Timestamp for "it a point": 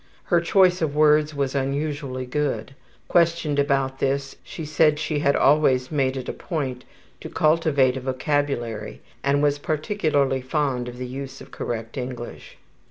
6.17-6.85